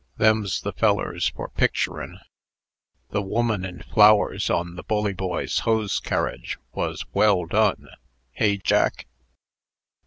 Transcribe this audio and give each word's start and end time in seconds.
Them's 0.17 0.61
the 0.61 0.73
fellers 0.73 1.27
for 1.29 1.49
picturin'. 1.49 2.19
The 3.11 3.21
woman 3.21 3.63
and 3.63 3.85
flowers 3.85 4.49
on 4.49 4.75
the 4.75 4.81
Bully 4.81 5.13
Boys' 5.13 5.59
hose 5.59 5.99
carriage 5.99 6.57
wos 6.73 7.05
well 7.13 7.45
done. 7.45 7.87
Hey, 8.31 8.57
Jack?" 8.57 9.05